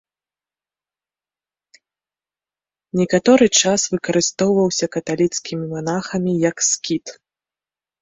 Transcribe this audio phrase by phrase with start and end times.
[3.01, 7.05] Некаторы час выкарыстоўваўся каталіцкімі манахамі як скіт.